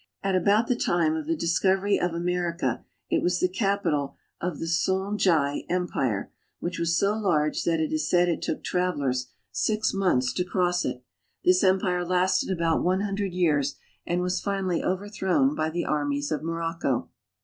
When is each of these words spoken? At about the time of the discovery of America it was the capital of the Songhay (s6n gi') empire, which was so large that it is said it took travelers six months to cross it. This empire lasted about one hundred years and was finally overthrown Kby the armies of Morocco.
At 0.23 0.33
about 0.33 0.65
the 0.65 0.75
time 0.75 1.15
of 1.15 1.27
the 1.27 1.35
discovery 1.35 1.99
of 1.99 2.15
America 2.15 2.83
it 3.11 3.21
was 3.21 3.39
the 3.39 3.47
capital 3.47 4.15
of 4.41 4.57
the 4.57 4.65
Songhay 4.65 5.13
(s6n 5.15 5.53
gi') 5.63 5.65
empire, 5.69 6.31
which 6.59 6.79
was 6.79 6.97
so 6.97 7.15
large 7.15 7.63
that 7.65 7.79
it 7.79 7.93
is 7.93 8.09
said 8.09 8.27
it 8.27 8.41
took 8.41 8.63
travelers 8.63 9.27
six 9.51 9.93
months 9.93 10.33
to 10.33 10.43
cross 10.43 10.85
it. 10.85 11.03
This 11.45 11.63
empire 11.63 12.03
lasted 12.03 12.49
about 12.49 12.83
one 12.83 13.01
hundred 13.01 13.33
years 13.33 13.75
and 14.03 14.21
was 14.23 14.41
finally 14.41 14.83
overthrown 14.83 15.55
Kby 15.55 15.71
the 15.71 15.85
armies 15.85 16.31
of 16.31 16.41
Morocco. 16.41 17.09